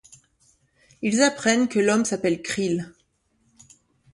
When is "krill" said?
2.41-2.91